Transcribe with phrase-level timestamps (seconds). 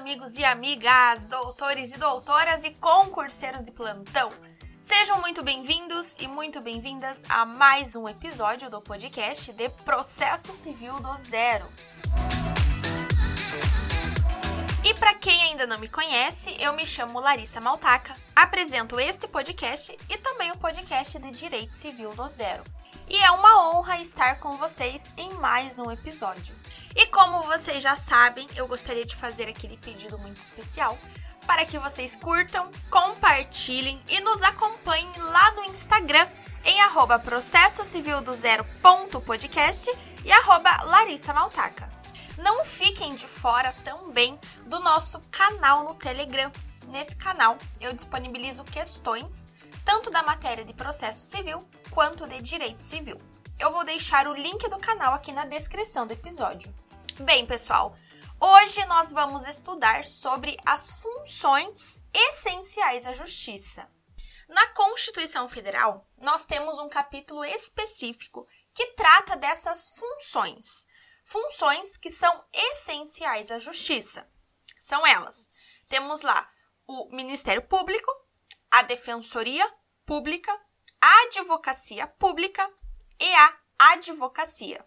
[0.00, 4.32] amigos e amigas, doutores e doutoras e concurseiros de plantão.
[4.80, 10.98] Sejam muito bem-vindos e muito bem-vindas a mais um episódio do podcast de Processo Civil
[11.00, 11.70] do Zero.
[14.82, 19.94] E para quem ainda não me conhece, eu me chamo Larissa Maltaca, apresento este podcast
[20.08, 22.64] e também o podcast de Direito Civil do Zero.
[23.06, 26.54] E é uma honra estar com vocês em mais um episódio.
[26.94, 30.98] E como vocês já sabem, eu gostaria de fazer aquele pedido muito especial
[31.46, 36.26] para que vocês curtam, compartilhem e nos acompanhem lá no Instagram
[36.64, 37.22] em arroba
[40.24, 41.90] e arroba Larissa Maltaca.
[42.36, 46.50] Não fiquem de fora também do nosso canal no Telegram.
[46.88, 49.48] Nesse canal eu disponibilizo questões
[49.84, 53.29] tanto da matéria de processo civil quanto de direito civil.
[53.60, 56.74] Eu vou deixar o link do canal aqui na descrição do episódio.
[57.18, 57.94] Bem, pessoal,
[58.40, 63.86] hoje nós vamos estudar sobre as funções essenciais à justiça.
[64.48, 70.86] Na Constituição Federal, nós temos um capítulo específico que trata dessas funções.
[71.22, 74.26] Funções que são essenciais à justiça.
[74.78, 75.50] São elas:
[75.86, 76.50] temos lá
[76.86, 78.10] o Ministério Público,
[78.70, 79.70] a Defensoria
[80.06, 80.50] Pública,
[80.98, 82.66] a Advocacia Pública
[83.20, 84.86] e a Advocacia.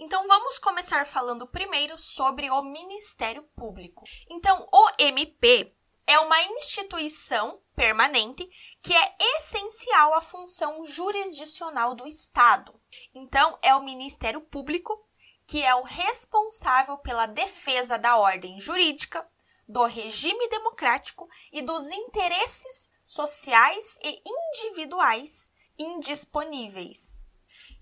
[0.00, 4.04] Então vamos começar falando primeiro sobre o Ministério Público.
[4.28, 5.72] Então, o MP
[6.06, 8.48] é uma instituição permanente
[8.82, 12.74] que é essencial à função jurisdicional do Estado.
[13.14, 15.06] Então, é o Ministério Público
[15.46, 19.28] que é o responsável pela defesa da ordem jurídica,
[19.68, 27.22] do regime democrático e dos interesses sociais e individuais indisponíveis.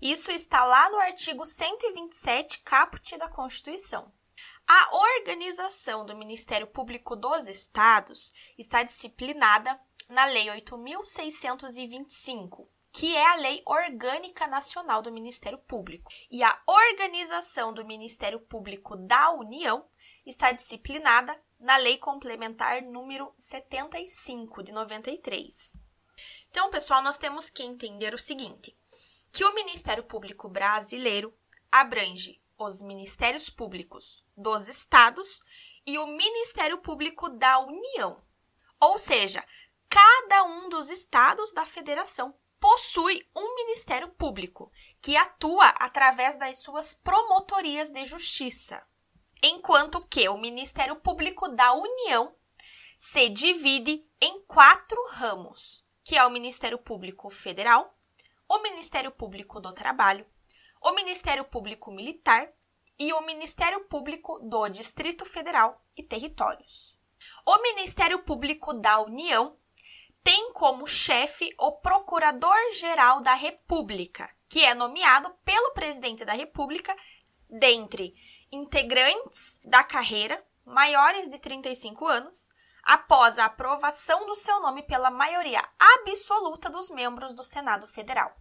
[0.01, 4.11] Isso está lá no artigo 127, caput da Constituição.
[4.67, 13.35] A organização do Ministério Público dos Estados está disciplinada na Lei 8625, que é a
[13.35, 16.11] Lei Orgânica Nacional do Ministério Público.
[16.31, 19.87] E a organização do Ministério Público da União
[20.25, 25.77] está disciplinada na Lei Complementar número 75 de 93.
[26.49, 28.75] Então, pessoal, nós temos que entender o seguinte:
[29.31, 31.33] que o Ministério Público Brasileiro
[31.71, 35.41] abrange os Ministérios Públicos dos Estados
[35.85, 38.21] e o Ministério Público da União.
[38.79, 39.43] Ou seja,
[39.89, 44.71] cada um dos estados da federação possui um Ministério Público
[45.01, 48.85] que atua através das suas promotorias de justiça,
[49.41, 52.35] enquanto que o Ministério Público da União
[52.97, 57.97] se divide em quatro ramos, que é o Ministério Público Federal,
[58.51, 60.25] o Ministério Público do Trabalho,
[60.81, 62.51] o Ministério Público Militar
[62.99, 66.99] e o Ministério Público do Distrito Federal e Territórios.
[67.45, 69.57] O Ministério Público da União
[70.21, 76.93] tem como chefe o Procurador-Geral da República, que é nomeado pelo Presidente da República
[77.49, 78.13] dentre
[78.51, 82.49] integrantes da carreira maiores de 35 anos,
[82.83, 88.35] após a aprovação do seu nome pela maioria absoluta dos membros do Senado Federal.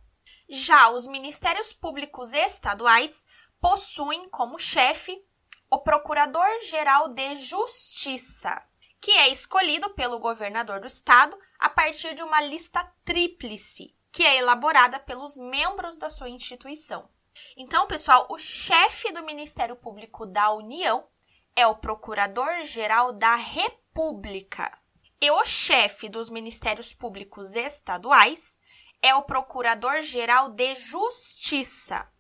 [0.49, 3.25] Já os ministérios públicos estaduais
[3.61, 5.23] possuem como chefe
[5.71, 8.61] o Procurador-Geral de Justiça,
[9.01, 14.39] que é escolhido pelo governador do estado a partir de uma lista tríplice, que é
[14.39, 17.09] elaborada pelos membros da sua instituição.
[17.57, 21.07] Então, pessoal, o chefe do Ministério Público da União
[21.55, 23.80] é o Procurador-Geral da República.
[25.21, 28.59] E o chefe dos Ministérios Públicos Estaduais
[29.03, 32.11] é o Procurador-Geral de Justiça.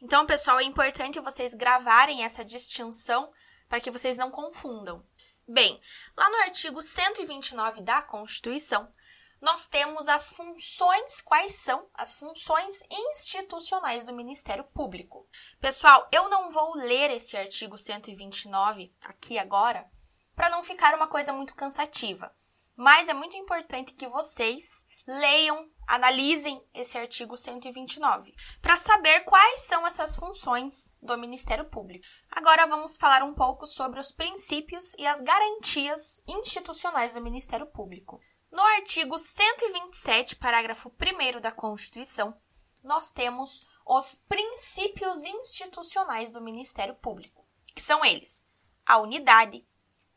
[0.00, 3.32] Então, pessoal, é importante vocês gravarem essa distinção
[3.68, 5.04] para que vocês não confundam.
[5.48, 5.80] Bem,
[6.16, 8.92] lá no artigo 129 da Constituição,
[9.40, 15.28] nós temos as funções, quais são as funções institucionais do Ministério Público.
[15.60, 19.90] Pessoal, eu não vou ler esse artigo 129 aqui agora,
[20.34, 22.34] para não ficar uma coisa muito cansativa.
[22.76, 29.86] Mas é muito importante que vocês leiam, analisem esse artigo 129 para saber quais são
[29.86, 32.04] essas funções do Ministério Público.
[32.30, 38.20] Agora vamos falar um pouco sobre os princípios e as garantias institucionais do Ministério Público.
[38.50, 42.36] No artigo 127, parágrafo 1 da Constituição,
[42.82, 48.44] nós temos os princípios institucionais do Ministério Público, que são eles:
[48.86, 49.66] a unidade,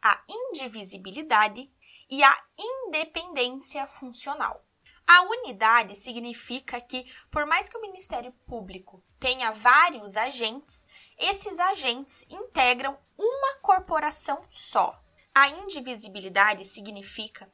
[0.04, 1.72] a indivisibilidade
[2.10, 4.64] e a independência funcional.
[5.06, 10.86] A unidade significa que, por mais que o Ministério Público tenha vários agentes,
[11.18, 15.02] esses agentes integram uma corporação só.
[15.34, 17.52] A indivisibilidade significa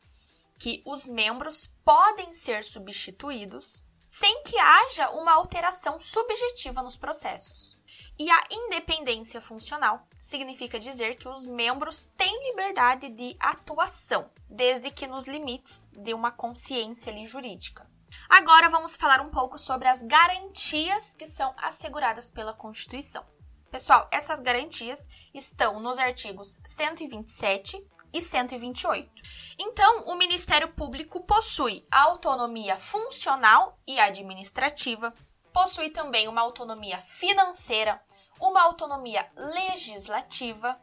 [0.60, 7.80] que os membros podem ser substituídos sem que haja uma alteração subjetiva nos processos.
[8.18, 15.08] E a independência funcional significa dizer que os membros têm liberdade de atuação, desde que
[15.08, 17.90] nos limites de uma consciência ali, jurídica.
[18.30, 23.26] Agora vamos falar um pouco sobre as garantias que são asseguradas pela Constituição.
[23.72, 27.84] Pessoal, essas garantias estão nos artigos 127
[28.14, 29.10] e 128.
[29.58, 35.12] Então, o Ministério Público possui autonomia funcional e administrativa,
[35.54, 38.02] possui também uma autonomia financeira,
[38.42, 40.78] uma autonomia legislativa,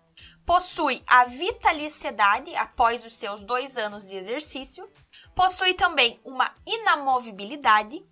[0.47, 4.89] possui a vitaliciedade após os seus dois anos de exercício,
[5.35, 8.03] possui também uma inamovibilidade,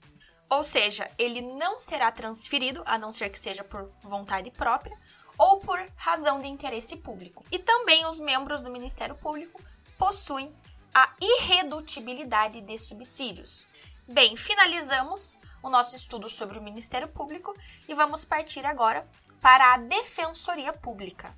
[0.51, 4.97] ou seja, ele não será transferido, a não ser que seja por vontade própria,
[5.39, 7.45] ou por razão de interesse público.
[7.53, 9.63] E também os membros do Ministério Público
[9.97, 10.53] possuem
[10.95, 13.67] a irredutibilidade de subsídios.
[14.11, 17.55] Bem, finalizamos o nosso estudo sobre o Ministério Público
[17.87, 19.07] e vamos partir agora
[19.39, 21.31] para a Defensoria Pública.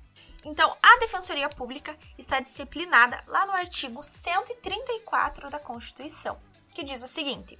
[0.45, 6.39] Então, a Defensoria Pública está disciplinada lá no artigo 134 da Constituição,
[6.73, 7.59] que diz o seguinte: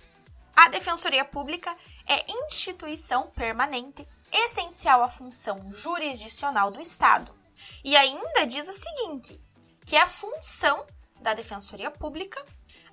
[0.56, 1.76] a Defensoria Pública
[2.08, 7.36] é instituição permanente, essencial à função jurisdicional do Estado.
[7.84, 9.38] E ainda diz o seguinte:
[9.86, 10.88] que é a função
[11.20, 12.42] da Defensoria Pública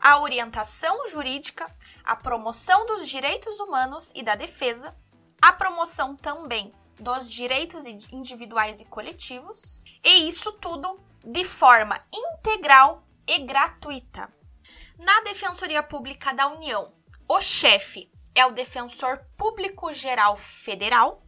[0.00, 1.66] a orientação jurídica,
[2.08, 4.96] a promoção dos direitos humanos e da defesa,
[5.42, 13.40] a promoção também dos direitos individuais e coletivos, e isso tudo de forma integral e
[13.40, 14.32] gratuita.
[14.98, 16.90] Na Defensoria Pública da União,
[17.28, 21.22] o chefe é o Defensor Público Geral Federal.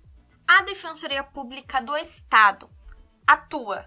[0.48, 2.70] A Defensoria Pública do Estado
[3.26, 3.86] atua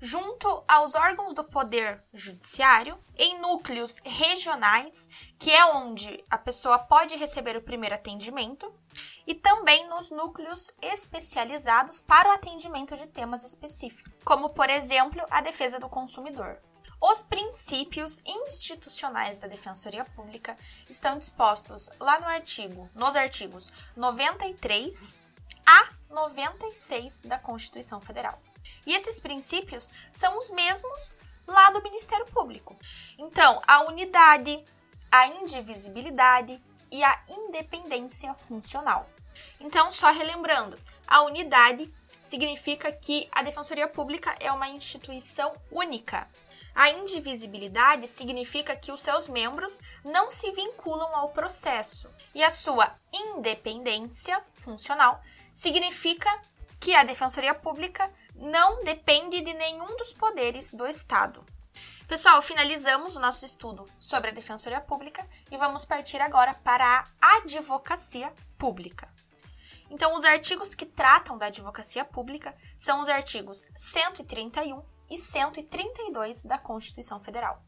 [0.00, 5.08] junto aos órgãos do Poder Judiciário, em núcleos regionais,
[5.38, 8.72] que é onde a pessoa pode receber o primeiro atendimento,
[9.26, 15.40] e também nos núcleos especializados para o atendimento de temas específicos, como, por exemplo, a
[15.40, 16.58] defesa do consumidor.
[17.00, 20.56] Os princípios institucionais da Defensoria Pública
[20.88, 25.20] estão dispostos lá no artigo, nos artigos 93
[25.66, 28.38] a 96 da Constituição Federal.
[28.86, 31.14] E esses princípios são os mesmos
[31.46, 32.76] lá do Ministério Público.
[33.18, 34.62] Então, a unidade,
[35.10, 36.60] a indivisibilidade
[36.90, 39.08] e a independência funcional.
[39.60, 41.92] Então, só relembrando, a unidade
[42.22, 46.28] significa que a Defensoria Pública é uma instituição única.
[46.74, 52.08] A indivisibilidade significa que os seus membros não se vinculam ao processo.
[52.34, 55.20] E a sua independência funcional
[55.52, 56.30] significa
[56.78, 61.44] que a Defensoria Pública não depende de nenhum dos poderes do Estado.
[62.08, 67.36] Pessoal, finalizamos o nosso estudo sobre a Defensoria Pública e vamos partir agora para a
[67.36, 69.08] advocacia pública.
[69.90, 76.58] Então, os artigos que tratam da advocacia pública são os artigos 131 e 132 da
[76.58, 77.62] Constituição Federal.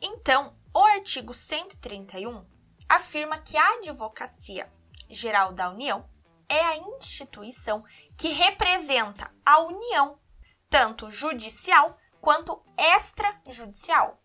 [0.00, 2.46] Então, o artigo 131
[2.88, 4.70] afirma que a Advocacia
[5.08, 6.08] Geral da União
[6.48, 7.84] é a instituição
[8.16, 10.18] que representa a União,
[10.70, 14.20] tanto judicial quanto extrajudicial.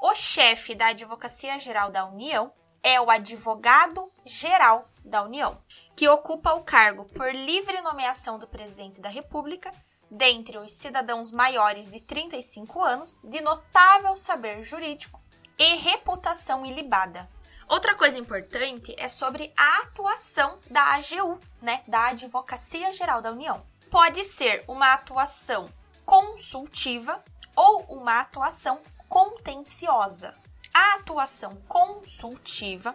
[0.00, 5.62] O chefe da Advocacia Geral da União é o Advogado Geral da União,
[5.94, 9.72] que ocupa o cargo por livre nomeação do presidente da República,
[10.10, 15.20] dentre os cidadãos maiores de 35 anos, de notável saber jurídico
[15.58, 17.28] e reputação ilibada.
[17.70, 23.62] Outra coisa importante é sobre a atuação da AGU, né, da Advocacia Geral da União.
[23.88, 25.70] Pode ser uma atuação
[26.04, 27.22] consultiva
[27.54, 30.34] ou uma atuação contenciosa.
[30.74, 32.92] A atuação consultiva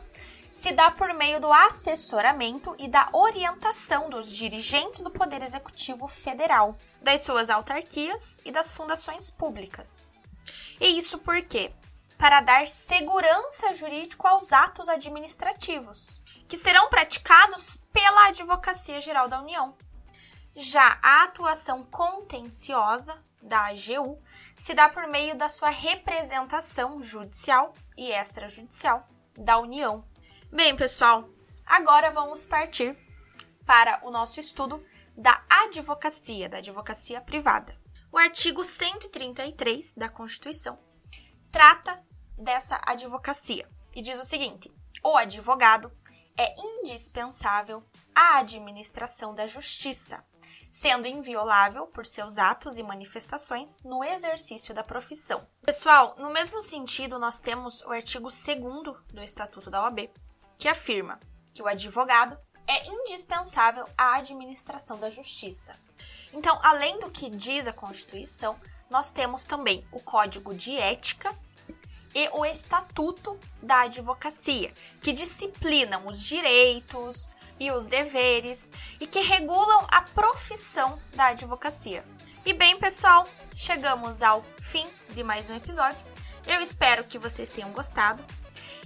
[0.51, 6.77] se dá por meio do assessoramento e da orientação dos dirigentes do Poder Executivo Federal,
[7.01, 10.13] das suas autarquias e das fundações públicas.
[10.81, 11.71] E isso porque
[12.17, 19.75] para dar segurança jurídica aos atos administrativos, que serão praticados pela Advocacia Geral da União.
[20.55, 24.21] Já a atuação contenciosa da AGU
[24.55, 29.07] se dá por meio da sua representação judicial e extrajudicial
[29.37, 30.05] da União.
[30.51, 31.29] Bem, pessoal,
[31.65, 32.97] agora vamos partir
[33.65, 34.83] para o nosso estudo
[35.17, 37.77] da advocacia, da advocacia privada.
[38.11, 40.79] O artigo 133 da Constituição
[41.51, 42.04] trata
[42.37, 44.71] dessa advocacia e diz o seguinte:
[45.03, 45.91] o advogado
[46.37, 50.23] é indispensável à administração da justiça,
[50.69, 55.47] sendo inviolável por seus atos e manifestações no exercício da profissão.
[55.61, 60.09] Pessoal, no mesmo sentido, nós temos o artigo 2 do Estatuto da OAB,
[60.57, 61.19] que afirma
[61.53, 62.37] que o advogado
[62.67, 65.73] é indispensável à administração da justiça.
[66.33, 71.33] Então, além do que diz a Constituição, nós temos também o Código de Ética
[72.15, 79.85] e o Estatuto da Advocacia, que disciplinam os direitos e os deveres e que regulam
[79.89, 82.05] a profissão da advocacia.
[82.45, 85.99] E bem, pessoal, chegamos ao fim de mais um episódio.
[86.47, 88.23] Eu espero que vocês tenham gostado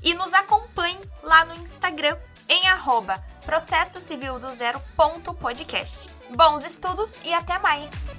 [0.01, 2.17] e nos acompanhem lá no Instagram
[2.47, 6.09] em arroba processo civil do zero ponto podcast.
[6.35, 8.15] Bons estudos e até mais!